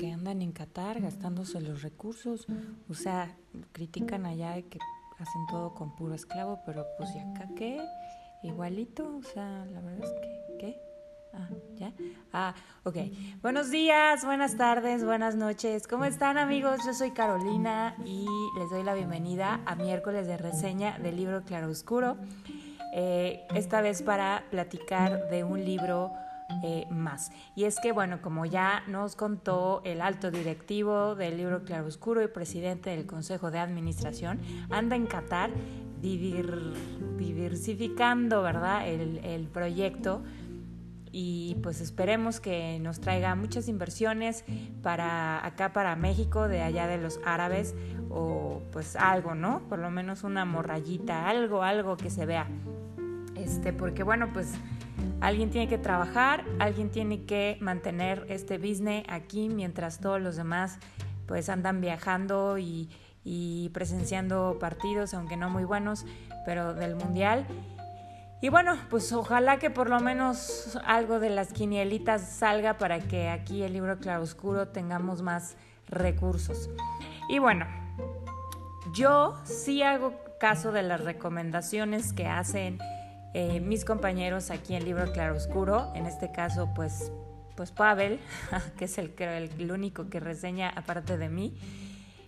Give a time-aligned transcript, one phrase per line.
[0.00, 2.46] que andan en Qatar gastándose los recursos.
[2.88, 3.36] O sea,
[3.72, 4.78] critican allá de que
[5.18, 7.78] hacen todo con puro esclavo, pero pues ¿y acá qué?
[8.42, 10.80] Igualito, o sea, la verdad es que, ¿qué?
[11.34, 11.92] Ah, ¿ya?
[12.32, 12.54] Ah,
[12.84, 12.96] ok.
[13.42, 15.86] Buenos días, buenas tardes, buenas noches.
[15.86, 16.80] ¿Cómo están amigos?
[16.86, 18.26] Yo soy Carolina y
[18.58, 22.16] les doy la bienvenida a miércoles de reseña del libro Claroscuro.
[22.94, 26.10] Eh, esta vez para platicar de un libro
[26.62, 27.32] eh, más.
[27.54, 32.28] Y es que, bueno, como ya nos contó el alto directivo del libro Claroscuro y
[32.28, 35.50] presidente del Consejo de Administración, anda en Qatar
[36.00, 40.22] diversificando, ¿verdad?, el, el proyecto
[41.12, 44.44] y pues esperemos que nos traiga muchas inversiones
[44.82, 47.74] para acá para México de allá de los árabes
[48.10, 49.60] o pues algo, ¿no?
[49.68, 52.46] Por lo menos una morrayita, algo, algo que se vea.
[53.34, 54.54] Este, porque bueno, pues
[55.20, 60.78] alguien tiene que trabajar, alguien tiene que mantener este business aquí mientras todos los demás
[61.26, 62.90] pues andan viajando y,
[63.22, 66.04] y presenciando partidos, aunque no muy buenos,
[66.44, 67.46] pero del mundial.
[68.42, 73.28] Y bueno, pues ojalá que por lo menos algo de las quinielitas salga para que
[73.28, 75.56] aquí el libro Claroscuro tengamos más
[75.88, 76.70] recursos.
[77.28, 77.66] Y bueno,
[78.94, 82.78] yo sí hago caso de las recomendaciones que hacen
[83.34, 87.12] eh, mis compañeros aquí en Libro Claroscuro, en este caso pues,
[87.56, 88.18] pues Pavel,
[88.76, 91.54] que es el, el único que reseña aparte de mí.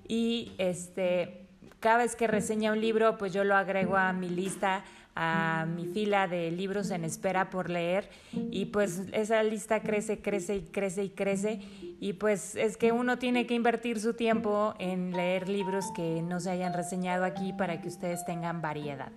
[0.07, 1.47] Y este,
[1.81, 5.87] cada vez que reseña un libro, pues yo lo agrego a mi lista a mi
[5.87, 8.09] fila de libros en espera por leer
[8.51, 11.61] y pues esa lista crece, crece y crece y crece
[12.01, 16.41] y pues es que uno tiene que invertir su tiempo en leer libros que no
[16.41, 19.13] se hayan reseñado aquí para que ustedes tengan variedad.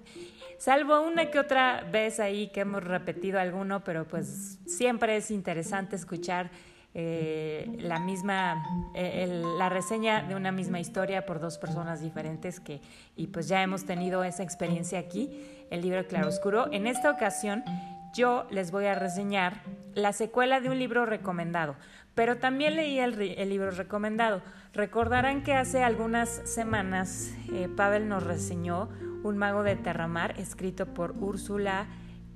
[0.57, 5.95] Salvo una que otra vez ahí que hemos repetido alguno, pero pues siempre es interesante
[5.95, 6.49] escuchar
[6.97, 8.63] eh, la misma,
[8.95, 12.79] eh, la reseña de una misma historia por dos personas diferentes que,
[13.17, 15.29] y pues ya hemos tenido esa experiencia aquí,
[15.71, 16.71] el libro Claroscuro.
[16.71, 17.65] En esta ocasión
[18.15, 19.61] yo les voy a reseñar
[19.93, 21.75] la secuela de un libro recomendado,
[22.15, 24.41] pero también leí el, libro recomendado.
[24.73, 28.87] Recordarán que hace algunas semanas eh, Pavel nos reseñó
[29.25, 31.87] Un mago de Terramar, escrito por Úrsula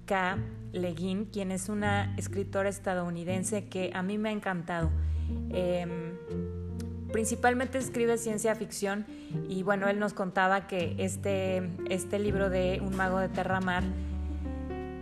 [0.07, 0.39] K.
[0.71, 4.89] Le Guin, quien es una escritora estadounidense que a mí me ha encantado.
[5.51, 6.17] Em,
[7.13, 9.05] principalmente escribe ciencia ficción
[9.47, 13.83] y bueno, él nos contaba que este, este libro de Un mago de Terramar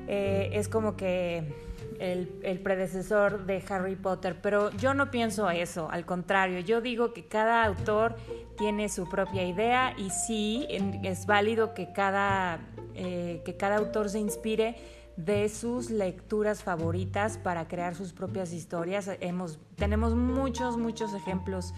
[0.09, 1.55] eh, es como que
[1.99, 7.13] el, el, predecesor de Harry Potter, pero yo no pienso eso, al contrario, yo digo
[7.13, 8.15] que cada autor
[8.57, 10.67] tiene su propia idea y sí,
[11.03, 12.59] es válido que cada,
[12.95, 14.75] eh, que cada autor se inspire
[15.17, 19.09] de sus lecturas favoritas para crear sus propias historias.
[19.19, 21.73] Hemos, tenemos muchos, muchos ejemplos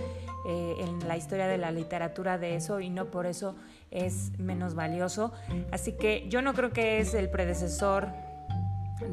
[0.45, 3.55] eh, en la historia de la literatura de eso y no por eso
[3.91, 5.31] es menos valioso.
[5.71, 8.09] Así que yo no creo que es el predecesor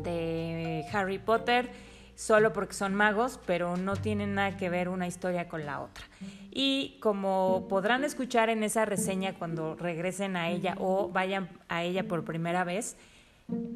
[0.03, 0.56] de
[0.93, 1.71] Harry Potter
[2.15, 6.05] solo porque son magos, pero no tienen nada que ver una historia con la otra.
[6.51, 12.09] Y como podrán escuchar en esa reseña cuando regresen a ella o vayan a ella
[12.09, 12.97] por primera vez,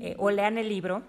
[0.00, 1.02] eh, o lean el libro,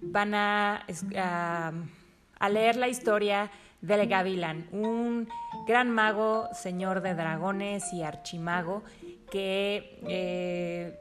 [0.00, 0.86] van a,
[1.16, 3.50] a, leer la historia
[3.82, 5.28] del Gavilán, un
[5.66, 8.82] gran mago, señor de dragones y archimago,
[9.30, 10.98] que eh,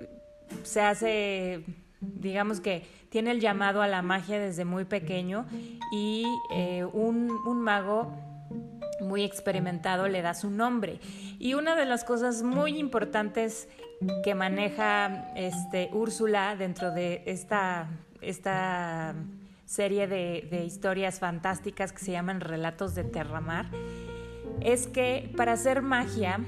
[0.63, 1.63] se hace,
[2.01, 5.45] digamos que tiene el llamado a la magia desde muy pequeño
[5.91, 8.13] y eh, un, un mago
[9.01, 10.99] muy experimentado le da su nombre.
[11.39, 13.67] Y una de las cosas muy importantes
[14.23, 17.89] que maneja este, Úrsula dentro de esta,
[18.21, 19.15] esta
[19.65, 23.67] serie de, historias fantásticas que se llaman Relatos de Terramar,
[24.61, 26.39] es que para hacer magia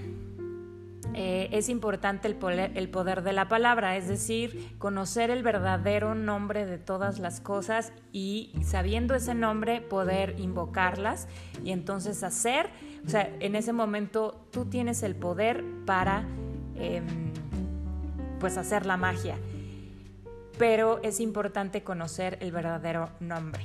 [1.13, 6.15] eh, es importante el poder, el poder de la palabra, es decir, conocer el verdadero
[6.15, 11.27] nombre de todas las cosas y sabiendo ese nombre poder invocarlas
[11.63, 12.69] y entonces hacer,
[13.05, 16.25] o sea, en ese momento tú tienes el poder para...
[16.75, 17.31] Em,
[18.41, 19.37] pues hacer la magia.
[20.57, 23.63] Pero es importante conocer el verdadero nombre.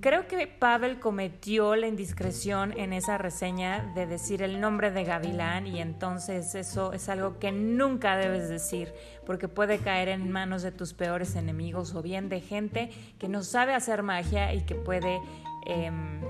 [0.00, 5.66] Creo que Pavel cometió la indiscreción en esa reseña de decir el nombre de Gavilán
[5.66, 8.94] y entonces eso es algo que nunca debes decir
[9.26, 13.42] porque puede caer en manos de tus peores enemigos o bien de gente que no
[13.42, 15.20] sabe hacer magia y que puede
[15.66, 16.22] em,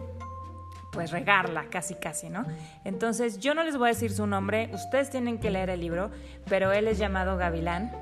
[0.90, 2.44] pues regarla casi casi, ¿no?
[2.84, 6.10] Entonces yo no les voy a decir su nombre, ustedes tienen que leer el libro,
[6.48, 7.92] pero él es llamado Gavilán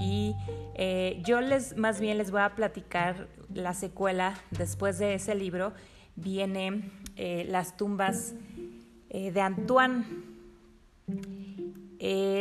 [0.00, 0.36] y
[0.74, 5.72] eh, yo les más bien les voy a platicar la secuela después de ese libro
[6.16, 8.34] viene eh, las tumbas
[9.10, 10.04] eh, de Antoine.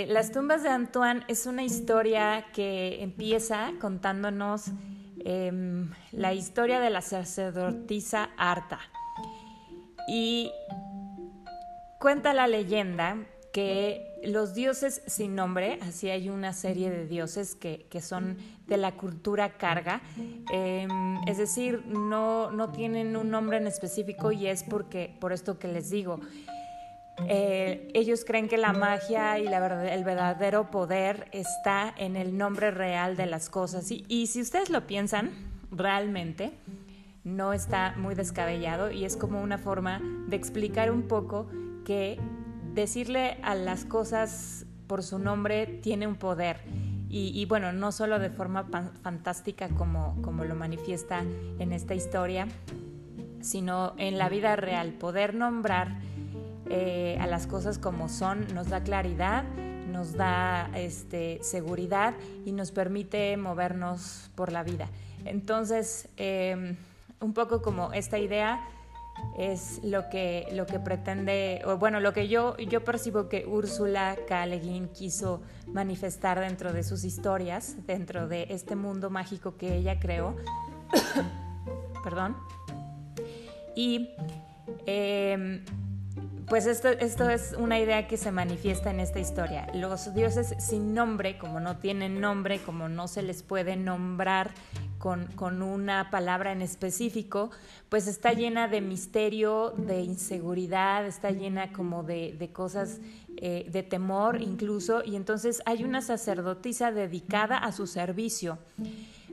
[0.08, 4.66] las tumbas de Antoine es una historia que empieza contándonos
[5.24, 8.80] em, la historia de la sacerdotisa Arta.
[10.08, 10.52] Y
[12.00, 13.18] cuenta la leyenda
[13.54, 18.38] que los dioses sin nombre, así hay una serie de dioses que, son
[18.68, 20.02] de la cultura carga,
[20.52, 25.60] em, es decir, no, no, tienen un nombre en específico y es porque, por esto
[25.60, 26.20] que les digo,
[27.28, 32.72] eh, ellos creen que la magia y la el verdadero poder está en el nombre
[32.72, 33.92] real de las cosas.
[33.92, 35.32] Y, y si ustedes lo piensan,
[35.72, 36.54] realmente
[37.24, 41.48] no está muy descabellado y es como una forma de explicar un poco
[41.86, 42.20] que
[42.74, 46.62] decirle a las cosas por su nombre tiene un poder.
[47.16, 48.66] Y, bueno, no solo de forma
[49.04, 51.24] fantástica como, como lo manifiesta
[51.60, 52.48] en esta historia,
[53.40, 54.94] sino en la vida real.
[54.94, 56.00] Poder nombrar
[56.72, 59.44] eh, a las cosas como son nos da claridad,
[59.92, 62.16] nos da este, seguridad
[62.46, 64.90] y nos permite movernos por la vida.
[65.24, 66.78] Entonces, em,
[67.22, 68.68] un poco como esta idea
[69.38, 74.16] es lo que, lo que pretende, o bueno, lo que yo, yo percibo que Úrsula
[74.28, 74.46] K.
[74.94, 80.36] quiso manifestar dentro de sus historias, dentro de este mundo mágico que ella creó.
[82.04, 82.38] Perdón.
[83.76, 84.10] Y
[84.86, 85.64] em,
[86.48, 89.68] pues esto, esto es una idea que se manifiesta en esta historia.
[89.74, 94.52] Los dioses sin nombre, como no tienen nombre, como no se les puede nombrar
[95.04, 97.52] con, una palabra en específico,
[97.90, 103.02] pues está llena de misterio, de inseguridad, está llena como de, cosas
[103.36, 108.60] eh, de temor incluso, y entonces hay una sacerdotisa dedicada a su servicio,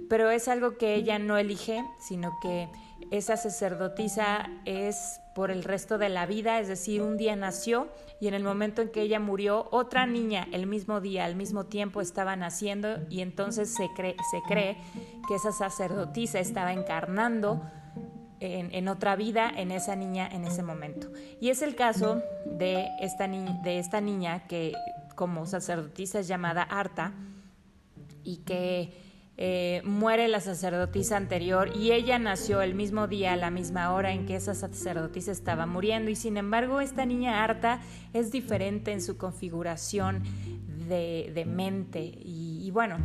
[0.08, 2.68] pero es algo que ella no elige, sino que
[3.12, 7.88] esa sacerdotisa es por el resto de la vida, es decir, un día nació
[8.20, 11.66] y en el momento en que ella murió, otra niña el mismo día, al mismo
[11.66, 14.76] tiempo estaba naciendo y entonces se cree, se cree
[15.28, 17.62] que esa sacerdotisa estaba encarnando
[18.40, 21.08] en, otra vida en esa niña en ese momento.
[21.40, 24.72] Y es el caso de esta, de esta niña que
[25.14, 27.12] como sacerdotisa es llamada Arta
[28.24, 29.09] y que
[29.42, 34.12] eh, muere la sacerdotisa anterior y ella nació el mismo día, a la misma hora
[34.12, 36.10] en que esa sacerdotisa estaba muriendo.
[36.10, 37.80] Y sin embargo esta niña harta
[38.12, 40.24] es diferente en su configuración
[40.88, 42.02] de, mente.
[42.22, 42.98] Y, bueno,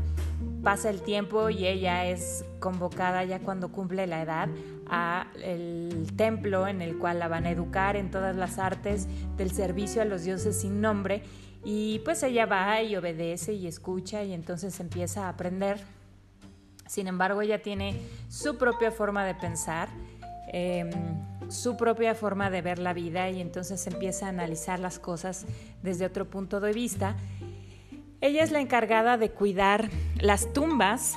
[0.62, 4.50] pasa el tiempo y ella es convocada ya cuando cumple la edad
[4.88, 9.52] a el templo en el cual la van a educar en todas las artes del
[9.52, 11.24] servicio a los dioses sin nombre.
[11.64, 15.95] Y pues ella va y obedece y escucha y entonces empieza a aprender
[16.88, 18.00] sin embargo, ella tiene
[18.30, 19.90] su propia forma de pensar,
[20.52, 20.90] em,
[21.50, 25.46] su propia forma de ver la vida y entonces empieza a analizar las cosas
[25.82, 27.16] desde otro punto de vista.
[28.22, 29.90] Ella es la encargada de cuidar
[30.20, 31.16] las tumbas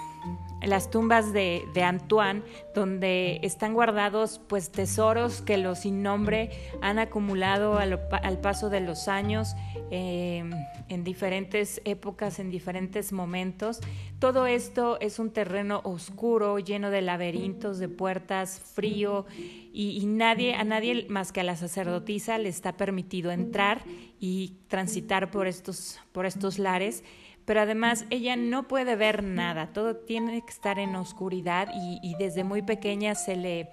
[0.66, 2.42] las tumbas de, Antoine,
[2.74, 6.50] donde están guardados pues tesoros que los sin nombre
[6.80, 7.98] han acumulado al,
[8.40, 9.54] paso de los años
[9.90, 10.50] em,
[10.88, 13.80] en diferentes épocas, en diferentes momentos.
[14.18, 19.26] Todo esto es un terreno oscuro, lleno de laberintos, de puertas, frío,
[19.72, 23.84] y, y nadie, a nadie más que a la sacerdotisa le está permitido entrar
[24.18, 27.04] y transitar por estos, por estos lares
[27.48, 32.44] pero además ella no puede ver nada, todo tiene que estar en oscuridad y, desde
[32.44, 33.70] muy pequeña se le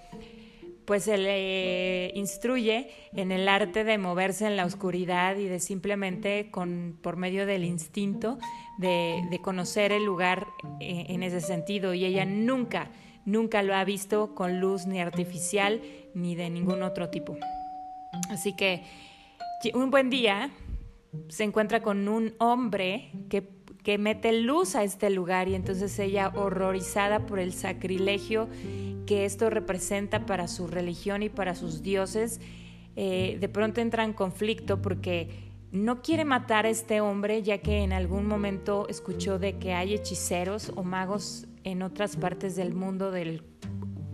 [0.86, 6.50] pues se le instruye en el arte de moverse en la oscuridad y de simplemente
[6.52, 8.38] con por medio del instinto
[8.78, 10.48] de, conocer el lugar
[10.80, 11.94] eh, en ese sentido.
[11.94, 12.92] Y ella nunca
[13.26, 15.82] nunca lo ha visto con luz ni artificial
[16.14, 17.36] ni de ningún otro tipo.
[18.30, 18.84] Así que
[19.74, 20.50] un buen día
[21.28, 23.55] se encuentra con un hombre que
[23.86, 28.50] que mete luz a este lugar y entonces ella horrorizada por el sacrilegio
[29.06, 32.42] que esto representa para su religión y para sus dioses,
[32.96, 35.30] eh, de pronto entra en conflicto porque
[35.72, 39.94] no quiere matar a este hombre ya que en algún momento escuchó de que hay
[39.94, 43.44] hechiceros o magos en otras partes del mundo, del,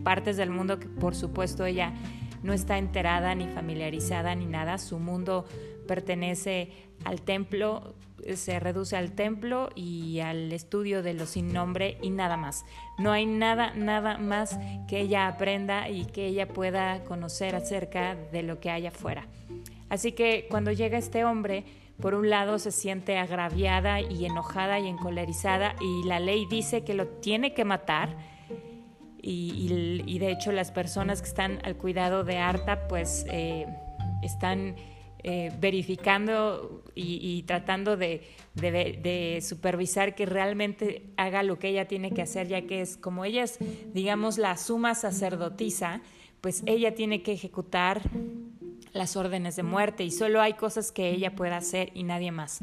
[0.04, 1.94] partes del mundo que por supuesto ella
[2.42, 5.46] no está enterada ni familiarizada ni nada, su mundo
[5.88, 6.72] pertenece
[7.04, 7.94] al templo
[8.34, 12.64] se reduce al templo y al estudio de lo sin nombre y nada más.
[12.98, 18.42] No hay nada, nada más que ella aprenda y que ella pueda conocer acerca de
[18.42, 19.26] lo que hay afuera.
[19.88, 21.64] Así que cuando llega este hombre,
[22.00, 26.94] por un lado se siente agraviada y enojada y encolerizada y la ley dice que
[26.94, 28.16] lo tiene que matar
[29.24, 33.66] y, de hecho las personas que están al cuidado de Arta pues eh,
[34.22, 34.74] están
[35.22, 38.22] eh, verificando y, tratando de,
[38.54, 43.24] de, supervisar que realmente haga lo que ella tiene que hacer, ya que es como
[43.24, 43.58] ella es,
[43.92, 46.02] digamos, la suma sacerdotisa,
[46.40, 48.02] pues ella tiene que ejecutar
[48.92, 52.60] las órdenes de muerte y solo hay cosas que ella pueda hacer y nadie más.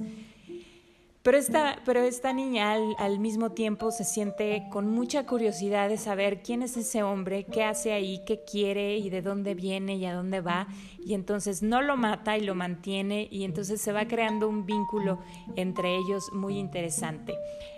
[1.29, 6.41] Pero esta, pero esta niña al, mismo tiempo se siente con mucha curiosidad de saber
[6.41, 10.15] quién es ese hombre, qué hace ahí, qué quiere y de dónde viene y a
[10.15, 10.65] dónde va.
[11.05, 15.19] Y entonces no lo mata y lo mantiene y entonces se va creando un vínculo
[15.55, 17.36] entre ellos muy interesante.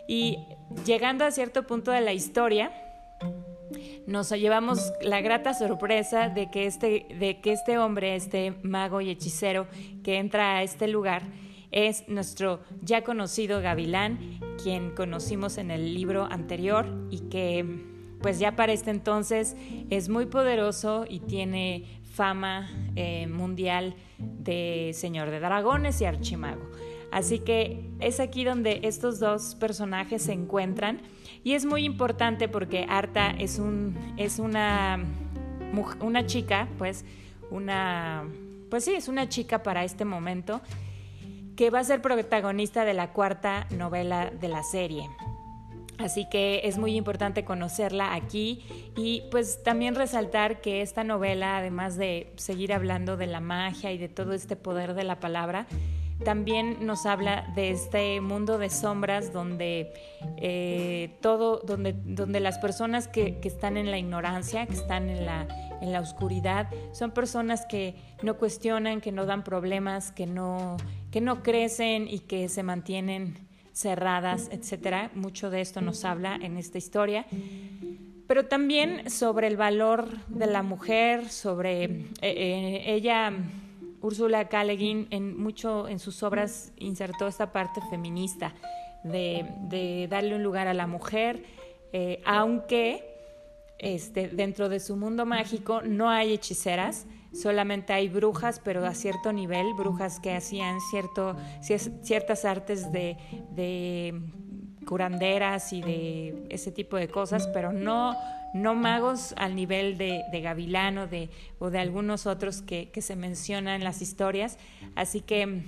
[0.08, 0.38] Y
[0.86, 2.72] llegando a cierto punto de la historia,
[4.08, 9.10] nos llevamos la grata sorpresa de que este, de que este hombre, este mago y
[9.10, 9.68] hechicero
[10.06, 11.24] que entra a este lugar,
[11.72, 14.20] es nuestro ya conocido Gavilán,
[14.62, 17.66] quien conocimos en el libro anterior y que
[18.22, 19.56] pues ya para este entonces
[19.90, 26.70] es muy poderoso y tiene fama eh, mundial de Señor de Dragones y Archimago.
[27.12, 31.02] Así que es aquí donde estos dos personajes se encuentran
[31.44, 35.04] y es muy importante porque Arta es, un, es una,
[36.00, 37.04] una chica, pues
[37.50, 38.24] una,
[38.70, 40.62] pues sí, es una chica para este momento
[41.62, 45.08] que va a ser protagonista de la cuarta novela de la serie.
[46.00, 48.66] Así que es muy importante conocerla aquí
[48.98, 54.00] y pues también resaltar que esta novela, además de seguir hablando de la magia y
[54.00, 55.68] de todo este poder de la palabra,
[56.26, 59.94] también nos habla de este mundo de sombras donde
[60.38, 65.28] eh, todo, donde, donde las personas que, que, están en la ignorancia, que están en
[65.28, 65.48] la,
[65.82, 70.78] en la oscuridad, son personas que no cuestionan, que no dan problemas, que no,
[71.12, 73.38] que no crecen y que se mantienen
[73.74, 75.12] cerradas, etcétera.
[75.16, 77.26] Mucho de esto nos habla en esta historia.
[78.28, 83.34] Pero también sobre el valor de la mujer, sobre eh, eh, ella
[84.02, 84.64] Úrsula K.
[84.64, 88.54] en mucho en sus obras insertó esta parte feminista
[89.04, 91.44] de, darle un lugar a la mujer,
[91.94, 93.11] eh, aunque
[93.82, 99.34] este, dentro de su mundo mágico no hay hechiceras, solamente hay brujas, pero a cierto
[99.34, 101.36] nivel, brujas que hacían cierto,
[102.04, 103.18] ciertas artes de,
[103.56, 104.22] de
[104.86, 108.16] curanderas y de ese tipo de cosas, pero no
[108.54, 111.30] no magos al nivel de, de Gavilán o de,
[111.80, 114.58] algunos otros que se mencionan en las historias.
[114.94, 115.64] Así que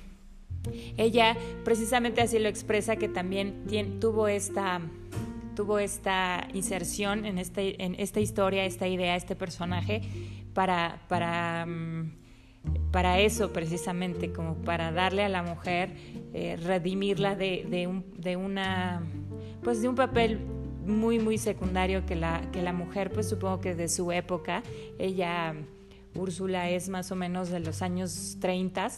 [0.98, 3.66] ella precisamente así lo expresa que también
[4.00, 4.82] tuvo esta
[5.56, 10.02] tuvo esta inserción en, este, en esta historia, esta idea, este personaje,
[10.54, 12.12] para, para, mm,
[12.92, 15.96] para eso precisamente, como para darle a la mujer,
[16.34, 19.04] eh, redimirla de, de, un, de, una,
[19.64, 20.40] pues de un papel
[20.86, 24.64] muy, muy secundario que la, que la mujer, pues supongo que de su época,
[25.00, 25.56] ella,
[26.16, 28.90] Úrsula, es más o menos de los años 30,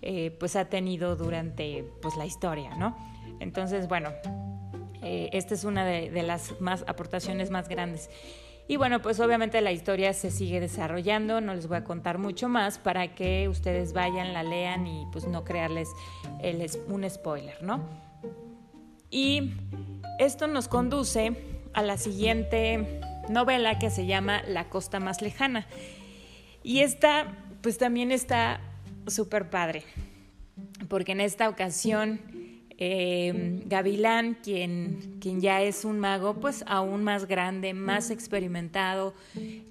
[0.00, 2.96] eh, pues ha tenido durante pues, la historia, ¿no?
[3.40, 4.10] Entonces, bueno,
[5.02, 8.10] eh, esta es una de, las más aportaciones más grandes.
[8.68, 12.48] Y bueno, pues obviamente la historia se sigue desarrollando, no les voy a contar mucho
[12.48, 15.88] más para que ustedes vayan, la lean y pues no crearles
[16.86, 17.80] un spoiler, ¿no?
[19.10, 19.52] Y
[20.18, 21.36] esto nos conduce
[21.74, 25.66] a la siguiente novela que se llama La costa más lejana.
[26.62, 27.26] Y esta,
[27.60, 28.60] pues también está
[29.06, 29.82] súper padre,
[30.88, 32.20] porque en esta ocasión
[32.84, 39.14] eh, Gavilán, quien, quien ya es un mago, pues aún más grande, más experimentado,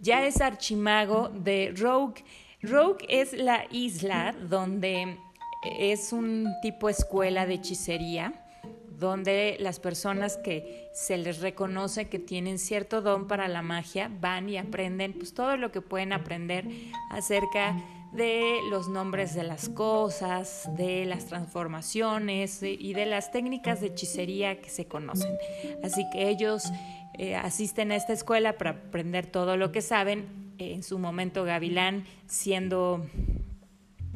[0.02, 2.24] ya es archimago de Rogue.
[2.62, 5.18] Rogue es la isla donde
[5.78, 8.34] es un tipo escuela de hechicería
[8.98, 14.48] donde las personas que se les reconoce que tienen cierto don para la magia van
[14.48, 16.66] y aprenden pues todo lo que pueden aprender
[17.10, 17.76] acerca
[18.12, 24.60] de los nombres de las cosas, de las transformaciones y de las técnicas de hechicería
[24.60, 25.38] que se conocen.
[25.84, 26.72] Así que ellos
[27.18, 30.54] eh, asisten a esta escuela para aprender todo lo que saben.
[30.58, 33.06] En su momento Gavilán, siendo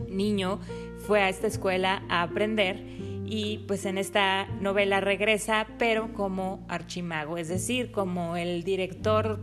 [0.09, 0.59] niño,
[1.07, 2.83] fue a esta escuela a aprender
[3.25, 9.39] y pues en esta novela regresa, pero como archimago, es decir, como el director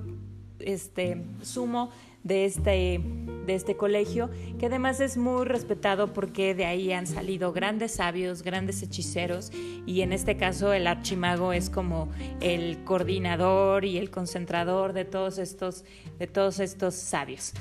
[0.60, 1.90] este, sumo
[2.24, 3.00] de este,
[3.46, 8.42] de este colegio, que además es muy respetado porque de ahí han salido grandes sabios,
[8.42, 9.50] grandes hechiceros,
[9.86, 12.10] y en este caso el archimago es como
[12.40, 15.84] el coordinador y el concentrador de todos estos,
[16.18, 17.52] de todos estos sabios.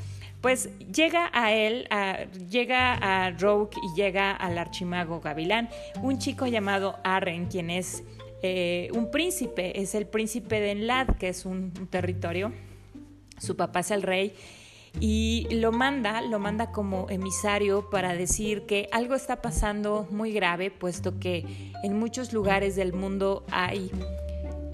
[0.41, 1.87] Pues llega a él,
[2.49, 5.69] llega a Rogue y llega al archimago Gavilán,
[6.01, 8.03] un chico llamado Arren, quien es
[8.41, 12.51] eh, un príncipe, es el príncipe de Enlad, que es un, territorio
[13.41, 14.33] su papá es el rey,
[14.99, 20.69] y lo manda, lo manda como emisario para decir que algo está pasando muy grave,
[20.69, 23.89] puesto que en muchos lugares del mundo hay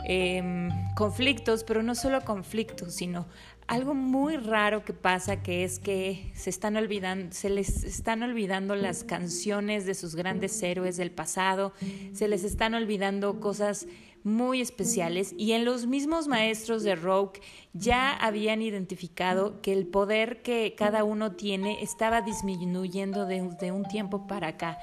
[0.05, 3.27] em, conflictos, pero no solo conflictos, sino
[3.67, 8.75] algo muy raro que pasa que es que se están olvidando, se les están olvidando
[8.75, 11.73] las canciones de sus grandes héroes del pasado,
[12.13, 13.85] se les están olvidando cosas
[14.27, 17.39] muy especiales y en los mismos maestros de Rogue
[17.73, 24.27] ya habían identificado que el poder que cada uno tiene estaba disminuyendo de, un tiempo
[24.27, 24.77] para acá.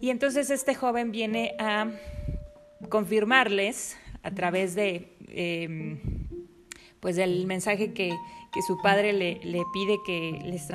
[0.00, 1.90] Y entonces este joven viene a
[2.88, 6.00] confirmarles a través de em,
[7.00, 8.14] pues del mensaje que,
[8.66, 9.38] su padre le,
[9.74, 10.66] pide que les,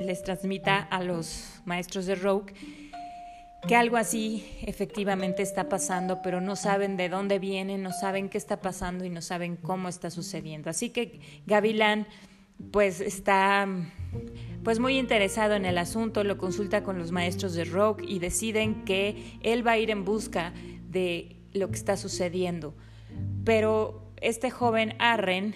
[0.00, 2.52] les transmita a los maestros de Rogue
[3.66, 8.38] que algo así efectivamente está pasando, pero no saben de dónde viene, no saben qué
[8.38, 10.70] está pasando y no saben cómo está sucediendo.
[10.70, 12.06] Así que Gavilán
[12.70, 13.66] pues está
[14.62, 18.84] pues muy interesado en el asunto, lo consulta con los maestros de rock y deciden
[18.84, 20.52] que él va a ir en busca
[20.88, 22.74] de lo que está sucediendo.
[23.44, 25.54] Pero este joven Arren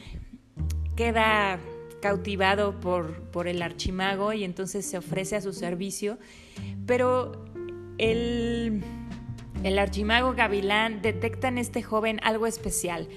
[0.97, 1.59] queda
[2.01, 6.19] cautivado por, por el archimago y entonces se ofrece a su servicio,
[6.87, 7.52] pero
[8.03, 13.09] el, archimago Gavilán detecta en este joven algo especial.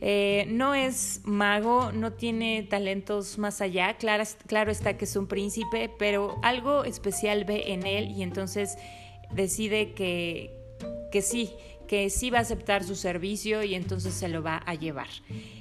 [0.00, 5.26] Eh, no es mago, no tiene talentos más allá, claro, claro, está que es un
[5.26, 8.76] príncipe, pero algo especial ve en él y entonces
[9.32, 10.50] decide que,
[11.10, 11.50] que sí,
[11.88, 15.08] que sí va a aceptar su servicio y entonces se lo va a llevar.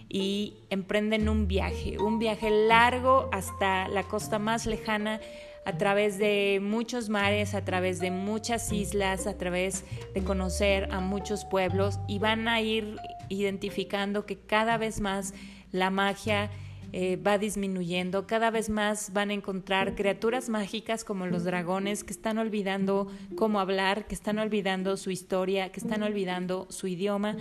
[0.09, 5.21] Y emprenden un viaje, un viaje largo hasta la costa más lejana
[5.65, 10.99] a través de muchos mares, a través de muchas islas, a través de conocer a
[10.99, 12.97] muchos pueblos y van a ir
[13.29, 15.33] identificando que cada vez más
[15.71, 16.51] la magia
[16.93, 22.13] eh, va disminuyendo, cada vez más van a encontrar criaturas mágicas como los dragones que
[22.13, 27.35] están olvidando cómo hablar, que están olvidando su historia, que están olvidando su idioma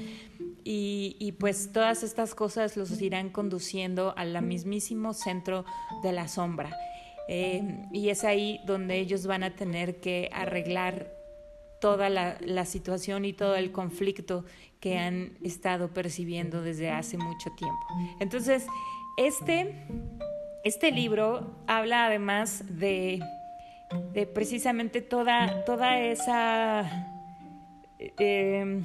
[0.64, 5.64] y, y pues todas estas cosas los irán conduciendo al mismísimo centro
[6.02, 6.74] de la sombra.
[7.28, 11.14] Eh, y es ahí donde ellos van a tener que arreglar
[11.80, 14.44] toda la, situación y todo el conflicto
[14.80, 17.86] que han estado percibiendo desde hace mucho tiempo.
[18.20, 18.66] Entonces,
[19.18, 19.86] este,
[20.64, 23.20] este libro habla además de,
[24.32, 27.10] precisamente toda, toda esa...
[27.98, 28.82] Eh,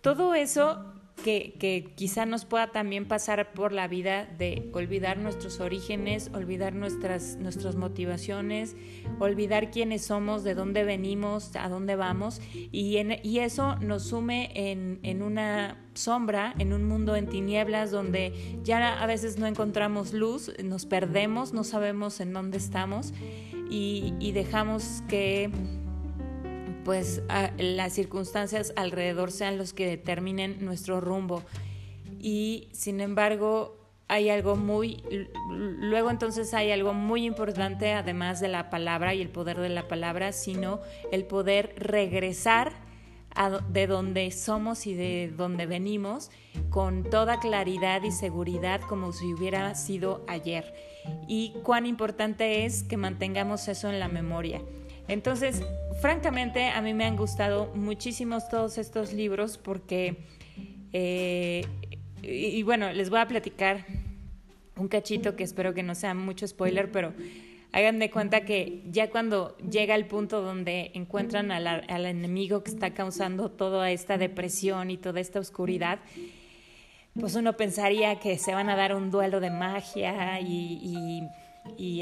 [0.00, 6.30] todo eso que, quizá nos pueda también pasar por la vida de olvidar nuestros orígenes,
[6.34, 8.76] olvidar nuestras, nuestras motivaciones,
[9.18, 15.00] olvidar quiénes somos, de dónde venimos, a dónde vamos, y, y eso nos sume en,
[15.02, 20.52] en una sombra, en un mundo en tinieblas donde ya a veces no encontramos luz,
[20.62, 23.12] nos perdemos, no sabemos en dónde estamos
[23.70, 25.50] y, y dejamos que
[26.88, 27.20] pues
[27.58, 31.42] las circunstancias alrededor sean los que determinen nuestro rumbo.
[32.18, 33.76] Y sin embargo,
[34.08, 35.02] hay algo muy,
[35.50, 39.86] luego entonces hay algo muy importante, además de la palabra y el poder de la
[39.86, 40.80] palabra, sino
[41.12, 42.72] el poder regresar
[43.68, 46.30] de donde somos y de donde venimos
[46.70, 50.72] con toda claridad y seguridad como si hubiera sido ayer.
[51.26, 54.62] Y cuán importante es que mantengamos eso en la memoria.
[55.06, 55.62] Entonces,
[56.00, 60.16] francamente, a mí me han gustado muchísimos todos estos libros porque,
[60.92, 61.64] eh,
[62.22, 63.84] y, bueno, les voy a platicar
[64.76, 67.12] un cachito que espero que no sea mucho spoiler, pero
[67.72, 72.94] hagan de cuenta que ya cuando llega el punto donde encuentran al, enemigo que está
[72.94, 75.98] causando toda esta depresión y toda esta oscuridad,
[77.18, 81.22] pues uno pensaría que se van a dar un duelo de magia y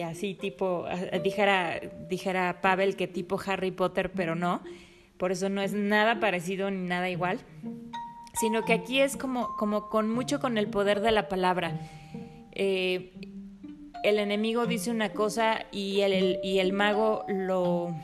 [0.02, 0.84] así tipo,
[1.22, 4.62] dijera, dijera Pavel que tipo Harry Potter, pero no,
[5.16, 7.40] por eso no es nada parecido ni nada igual,
[8.34, 11.80] sino que aquí es como, como con mucho con el poder de la palabra.
[12.52, 13.12] Eh,
[14.02, 17.94] el enemigo dice una cosa y el, y el mago lo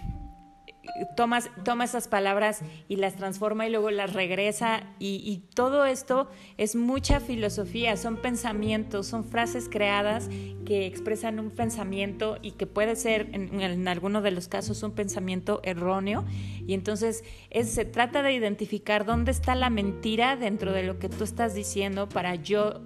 [1.16, 6.76] toma, toma esas palabras y las transforma y luego las regresa y, todo esto es
[6.76, 10.30] mucha filosofía, son pensamientos, son frases creadas
[10.64, 15.60] que expresan un pensamiento y que puede ser en, algunos de los casos un pensamiento
[15.62, 16.24] erróneo
[16.66, 17.22] y entonces
[17.64, 22.08] se trata de identificar dónde está la mentira dentro de lo que tú estás diciendo
[22.08, 22.80] para yo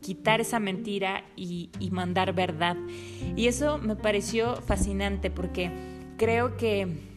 [0.00, 2.76] quitar esa mentira y mandar verdad.
[3.34, 5.70] Y eso me pareció fascinante porque
[6.16, 7.15] creo que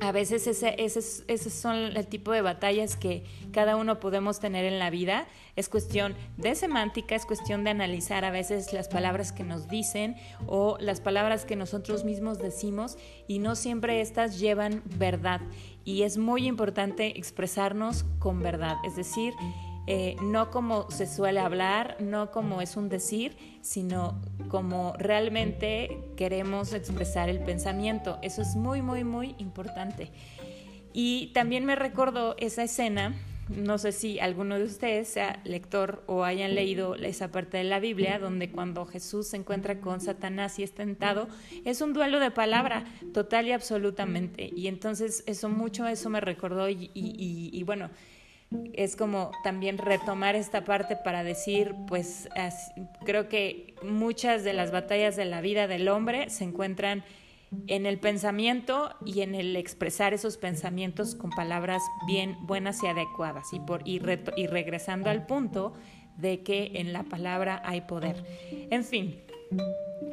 [0.00, 4.78] a veces ese, ese, son el tipo de batallas que cada uno podemos tener en
[4.78, 5.26] la vida.
[5.56, 10.16] Es cuestión de semántica, es cuestión de analizar a veces las palabras que nos dicen
[10.46, 12.96] o las palabras que nosotros mismos decimos
[13.28, 15.40] y no siempre estas llevan verdad.
[15.84, 19.34] Y es muy importante expresarnos con verdad, es decir,
[19.88, 26.72] eh, no como se suele hablar, no como es un decir, sino como realmente queremos
[26.72, 28.18] expresar el pensamiento.
[28.22, 30.10] Eso es muy, muy, muy importante.
[30.92, 33.14] Y también me recordó esa escena,
[33.48, 37.80] no sé si alguno de ustedes sea lector o hayan leído esa parte de la
[37.80, 41.26] Biblia, donde cuando Jesús se encuentra con Satanás y es tentado,
[41.64, 44.48] es un duelo de palabra, total y absolutamente.
[44.54, 47.90] Y entonces eso mucho, eso me recordó y bueno,
[48.74, 52.28] es como también retomar esta parte para decir, pues
[53.04, 57.04] creo que muchas de las batallas de la vida del hombre se encuentran
[57.66, 63.52] en el pensamiento y en el expresar esos pensamientos con palabras bien buenas y adecuadas
[63.52, 64.00] y, por, y,
[64.36, 65.74] y regresando al punto
[66.16, 68.24] de que en la palabra hay poder.
[68.70, 69.22] En fin,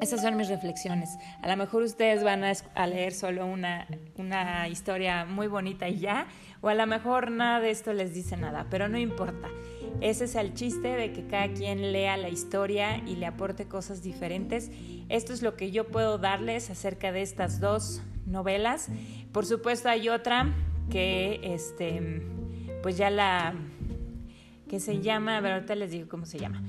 [0.02, 1.17] esas son mis reflexiones.
[1.41, 6.28] A lo mejor ustedes van a, leer solo una, una historia muy bonita y ya,
[6.62, 9.50] o a lo mejor nada de esto les dice nada, pero no importa.
[10.02, 14.02] Ese es el chiste de que cada quien lea la historia y le aporte cosas
[14.02, 14.72] diferentes.
[15.10, 18.89] Esto es lo que yo puedo darles acerca de estas dos novelas.
[19.32, 20.54] Por supuesto hay otra
[20.89, 22.22] que, este,
[22.82, 23.54] pues ya la,
[24.69, 26.62] que se llama, a ver, ahorita les digo cómo se llama,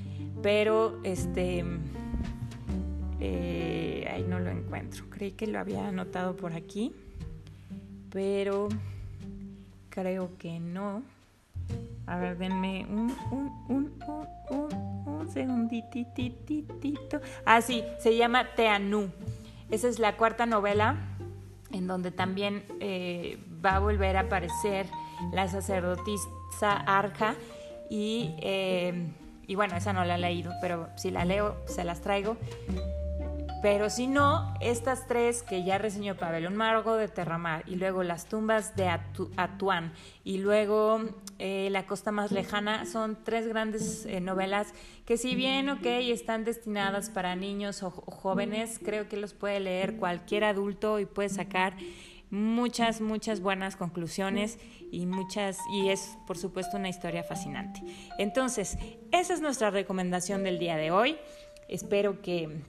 [0.42, 1.64] pero este
[3.20, 5.04] eh, ahí no lo encuentro.
[5.10, 6.92] Creí que lo había anotado por aquí,
[8.10, 8.68] pero
[9.90, 11.02] creo que no.
[12.06, 13.92] A ver, denme un, un, un,
[14.50, 17.20] un, un segunditititito.
[17.44, 19.10] Ah, sí, se llama Teanú.
[19.70, 20.96] Esa es la cuarta novela
[21.72, 24.86] en donde también eh, va a volver a aparecer
[25.32, 27.34] la sacerdotisa Arja
[27.88, 29.12] y, eh,
[29.46, 32.36] y bueno, esa no la he leído, pero si la leo se las traigo.
[33.62, 38.02] Pero si no, estas tres que ya reseñó Pavel, Un Margo de Terramar, y luego
[38.02, 38.88] Las tumbas de
[39.36, 39.92] Atuán,
[40.24, 41.02] y luego
[41.38, 44.72] eh, La costa más lejana, son tres grandes eh, novelas
[45.04, 49.96] que si bien, ok, están destinadas para niños o, jóvenes, creo que los puede leer
[49.96, 51.76] cualquier adulto y puede sacar
[52.30, 54.58] muchas, muchas buenas conclusiones
[54.90, 57.82] y muchas, y es por supuesto una historia fascinante.
[58.18, 58.78] Entonces,
[59.12, 61.18] esa es nuestra recomendación del día de hoy.
[61.68, 62.62] Espero que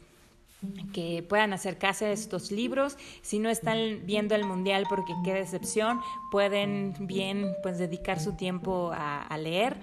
[0.94, 2.98] que puedan acercarse a estos libros.
[3.22, 6.00] Si no están viendo el mundial porque qué decepción,
[6.32, 9.78] pueden bien pues dedicar su tiempo a, leer.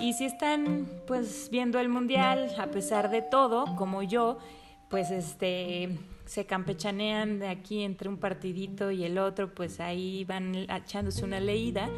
[0.00, 4.38] Y si están pues viendo el mundial a pesar de todo, como yo,
[4.88, 10.54] pues este se campechanean de aquí entre un partidito y el otro, pues ahí van
[10.54, 11.88] echándose una leída.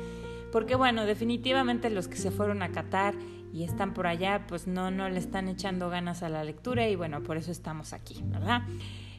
[0.53, 3.15] Porque bueno, definitivamente los que se fueron a Qatar
[3.57, 6.95] y están por allá, pues no, no le están echando ganas a la lectura y
[6.95, 8.61] bueno, por eso estamos aquí, ¿verdad?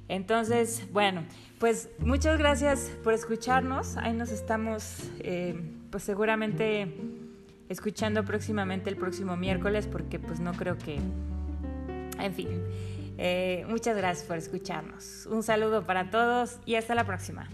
[0.08, 1.24] Entonces, bueno,
[1.60, 3.98] pues muchas gracias por escucharnos.
[3.98, 6.94] Ahí nos estamos, eh, pues seguramente
[7.68, 11.00] escuchando próximamente el próximo miércoles, porque pues no creo que,
[12.20, 12.62] en fin,
[13.18, 15.28] eh, muchas gracias por escucharnos.
[15.32, 17.50] Un saludo para todos y hasta la próxima.